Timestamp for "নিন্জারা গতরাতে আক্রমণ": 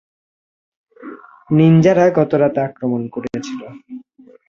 1.49-3.01